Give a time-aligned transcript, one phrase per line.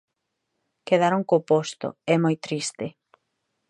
[0.87, 2.85] Quedaron co posto, é moi triste.